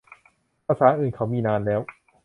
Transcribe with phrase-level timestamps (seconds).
[0.67, 1.81] ภาษาอื่นเขามีนานแล้ว